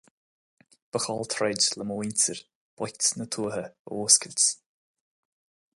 Ba 0.91 0.99
chall 1.03 1.27
troid 1.33 1.61
le 1.77 1.83
mo 1.85 1.97
mhuintir, 1.99 2.41
boicht 2.79 3.13
na 3.17 3.29
tuaithe, 3.35 3.63
a 3.87 3.99
fhuascailt. 3.99 4.49